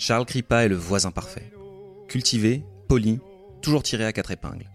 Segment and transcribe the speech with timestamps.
[0.00, 1.52] Charles Crippa est le voisin parfait.
[2.08, 3.20] Cultivé, poli,
[3.60, 4.70] toujours tiré à quatre épingles.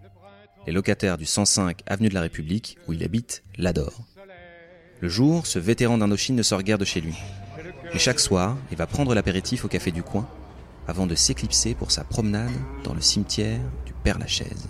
[0.67, 4.05] Les locataires du 105 avenue de la République, où il habite, l'adorent.
[5.01, 7.15] Le jour, ce vétéran d'Indochine ne sort guère de chez lui.
[7.91, 10.29] Mais chaque soir, il va prendre l'apéritif au café du coin
[10.87, 12.53] avant de s'éclipser pour sa promenade
[12.83, 14.69] dans le cimetière du Père-Lachaise.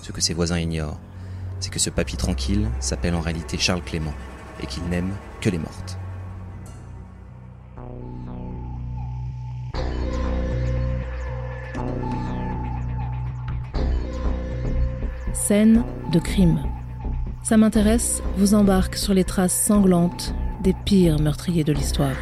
[0.00, 0.98] Ce que ses voisins ignorent,
[1.60, 4.14] c'est que ce papy tranquille s'appelle en réalité Charles Clément
[4.62, 5.98] et qu'il n'aime que les mortes.
[15.46, 16.60] Scène de crime.
[17.42, 22.14] Ça m'intéresse, vous embarque sur les traces sanglantes des pires meurtriers de l'histoire.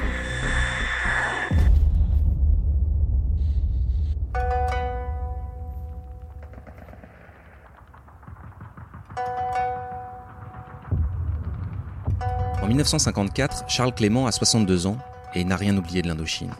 [12.62, 14.96] En 1954, Charles Clément a 62 ans
[15.34, 16.52] et n'a rien oublié de l'Indochine.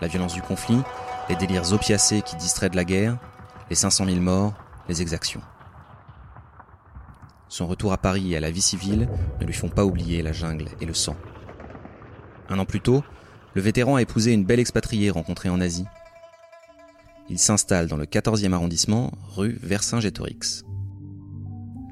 [0.00, 0.80] La violence du conflit,
[1.28, 3.18] les délires opiacés qui distraient de la guerre,
[3.68, 4.54] les 500 000 morts,
[4.88, 5.42] les exactions.
[7.48, 9.08] Son retour à Paris et à la vie civile
[9.40, 11.16] ne lui font pas oublier la jungle et le sang.
[12.48, 13.04] Un an plus tôt,
[13.54, 15.86] le vétéran a épousé une belle expatriée rencontrée en Asie.
[17.30, 20.64] Il s'installe dans le 14e arrondissement, rue Vercingétorix.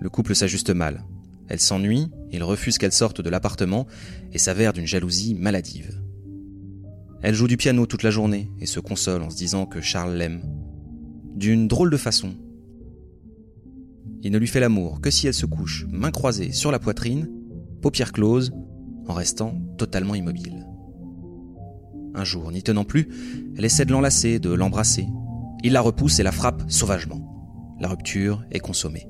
[0.01, 1.05] Le couple s'ajuste mal.
[1.49, 3.87] Elle s'ennuie, il refuse qu'elle sorte de l'appartement
[4.33, 6.03] et s'avère d'une jalousie maladive.
[7.23, 10.15] Elle joue du piano toute la journée et se console en se disant que Charles
[10.15, 10.43] l'aime.
[11.37, 12.35] D'une drôle de façon.
[14.23, 17.29] Il ne lui fait l'amour que si elle se couche, main croisée sur la poitrine,
[17.81, 18.53] paupières closes,
[19.09, 20.65] en restant totalement immobile.
[22.15, 23.09] Un jour, n'y tenant plus,
[23.57, 25.09] elle essaie de l'enlacer, de l'embrasser.
[25.65, 27.77] Il la repousse et la frappe sauvagement.
[27.81, 29.09] La rupture est consommée.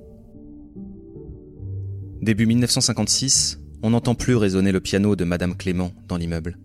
[2.22, 6.58] Début 1956, on n'entend plus résonner le piano de Madame Clément dans l'immeuble.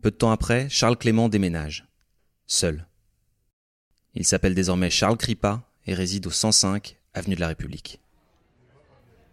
[0.00, 1.88] Peu de temps après, Charles Clément déménage,
[2.46, 2.86] seul.
[4.14, 8.00] Il s'appelle désormais Charles Crippa et réside au 105 avenue de la République.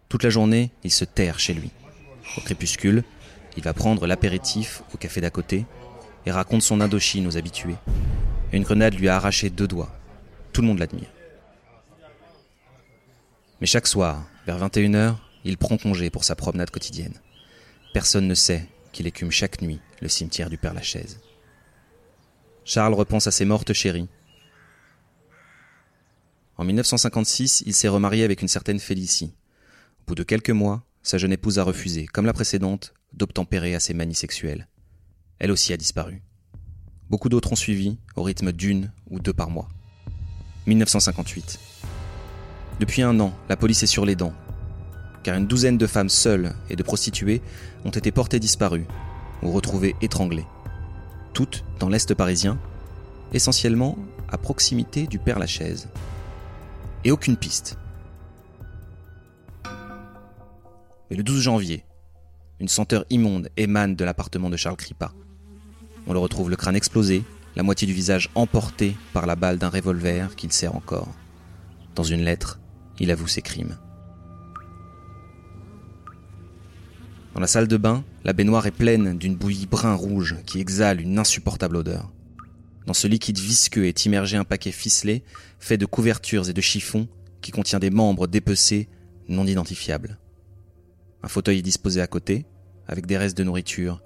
[0.08, 1.70] Toute la journée, il se terre chez lui.
[2.36, 3.04] Au crépuscule,
[3.56, 5.66] il va prendre l'apéritif au café d'à côté
[6.26, 7.76] et raconte son Indochine aux habitués.
[8.52, 9.92] Une grenade lui a arraché deux doigts.
[10.52, 11.10] Tout le monde l'admire.
[13.60, 17.20] Mais chaque soir, vers 21h, il prend congé pour sa promenade quotidienne.
[17.92, 21.20] Personne ne sait qu'il écume chaque nuit le cimetière du Père-Lachaise.
[22.64, 24.08] Charles repense à ses mortes chéries.
[26.58, 29.32] En 1956, il s'est remarié avec une certaine Félicie.
[30.00, 33.80] Au bout de quelques mois, sa jeune épouse a refusé, comme la précédente, d'obtempérer à
[33.80, 34.66] ses manies sexuelles.
[35.38, 36.20] Elle aussi a disparu.
[37.10, 39.68] Beaucoup d'autres ont suivi, au rythme d'une ou deux par mois.
[40.66, 41.60] 1958.
[42.80, 44.34] Depuis un an, la police est sur les dents,
[45.22, 47.40] car une douzaine de femmes seules et de prostituées
[47.84, 48.86] ont été portées disparues
[49.44, 50.46] ou retrouvées étranglées.
[51.34, 52.58] Toutes dans l'Est parisien,
[53.32, 53.96] essentiellement
[54.28, 55.88] à proximité du Père Lachaise.
[57.04, 57.78] Et aucune piste.
[61.10, 61.84] Mais le 12 janvier,
[62.60, 65.12] une senteur immonde émane de l'appartement de Charles Crippa.
[66.06, 67.22] On le retrouve le crâne explosé,
[67.56, 71.08] la moitié du visage emporté par la balle d'un revolver qu'il serre encore.
[71.94, 72.58] Dans une lettre,
[72.98, 73.78] il avoue ses crimes.
[77.34, 81.18] Dans la salle de bain, la baignoire est pleine d'une bouillie brun-rouge qui exhale une
[81.18, 82.10] insupportable odeur.
[82.88, 85.22] Dans ce liquide visqueux est immergé un paquet ficelé,
[85.58, 87.06] fait de couvertures et de chiffons,
[87.42, 88.88] qui contient des membres dépecés
[89.28, 90.18] non identifiables.
[91.22, 92.46] Un fauteuil est disposé à côté,
[92.86, 94.02] avec des restes de nourriture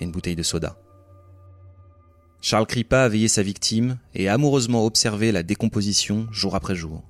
[0.00, 0.82] et une bouteille de soda.
[2.40, 7.04] Charles Crippa a veillé sa victime et a amoureusement observé la décomposition jour après jour.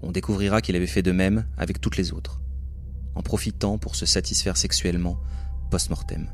[0.00, 2.40] On découvrira qu'il avait fait de même avec toutes les autres,
[3.14, 5.20] en profitant pour se satisfaire sexuellement
[5.70, 6.30] post-mortem.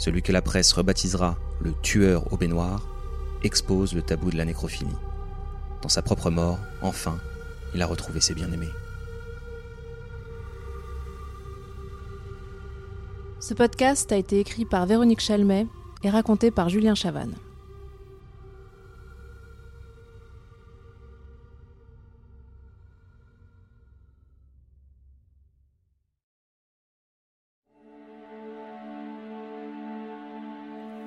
[0.00, 2.88] Celui que la presse rebaptisera le tueur au baignoire
[3.42, 4.88] expose le tabou de la nécrophilie.
[5.82, 7.18] Dans sa propre mort, enfin,
[7.74, 8.70] il a retrouvé ses bien-aimés.
[13.40, 15.66] Ce podcast a été écrit par Véronique Chalmet
[16.02, 17.36] et raconté par Julien Chavannes.